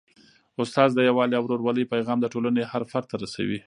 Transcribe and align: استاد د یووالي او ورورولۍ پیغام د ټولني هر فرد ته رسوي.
استاد 0.61 0.89
د 0.93 0.99
یووالي 1.09 1.35
او 1.37 1.43
ورورولۍ 1.45 1.83
پیغام 1.93 2.17
د 2.21 2.25
ټولني 2.33 2.63
هر 2.71 2.83
فرد 2.91 3.05
ته 3.11 3.15
رسوي. 3.23 3.59